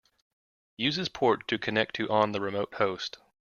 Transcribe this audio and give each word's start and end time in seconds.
Use 0.77 0.95
this 0.95 1.09
port 1.09 1.47
to 1.47 1.59
connect 1.59 1.93
to 1.97 2.09
on 2.09 2.31
the 2.31 2.41
remote 2.41 2.73
host. 2.73 3.19